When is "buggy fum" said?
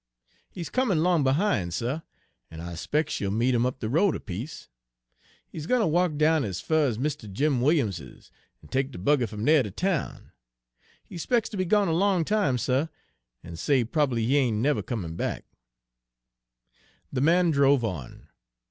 8.97-9.45